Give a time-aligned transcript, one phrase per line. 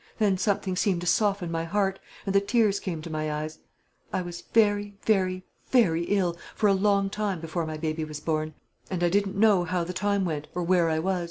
[0.17, 3.59] Then something seemed to soften my heart, and the tears came to my eyes.
[4.11, 8.55] I was very, very, very ill, for a long time before my baby was born;
[8.89, 11.19] and I didn't know how the time went, or where I was.